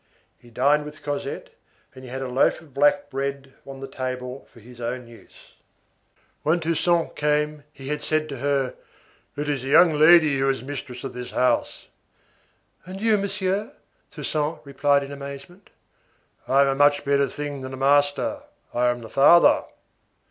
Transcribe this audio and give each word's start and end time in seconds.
He 0.39 0.49
dined 0.49 0.83
with 0.83 1.03
Cosette, 1.03 1.51
and 1.93 2.03
he 2.03 2.09
had 2.09 2.23
a 2.23 2.27
loaf 2.27 2.59
of 2.59 2.73
black 2.73 3.11
bread 3.11 3.53
on 3.67 3.81
the 3.81 3.87
table 3.87 4.47
for 4.51 4.59
his 4.59 4.81
own 4.81 5.07
use. 5.07 5.53
When 6.41 6.59
Toussaint 6.59 7.15
came, 7.15 7.65
he 7.71 7.89
had 7.89 8.01
said 8.01 8.27
to 8.29 8.37
her: 8.37 8.73
"It 9.37 9.47
is 9.47 9.61
the 9.61 9.67
young 9.67 9.93
lady 9.93 10.39
who 10.39 10.49
is 10.49 10.61
the 10.61 10.65
mistress 10.65 11.03
of 11.03 11.13
this 11.13 11.29
house."—"And 11.29 12.99
you, 12.99 13.15
monsieur?" 13.19 13.73
Toussaint 14.09 14.57
replied 14.63 15.03
in 15.03 15.11
amazement.—"I 15.11 16.61
am 16.63 16.67
a 16.69 16.73
much 16.75 17.05
better 17.05 17.27
thing 17.27 17.61
than 17.61 17.69
the 17.69 17.77
master, 17.77 18.41
I 18.73 18.87
am 18.87 19.01
the 19.01 19.07
father." 19.11 19.65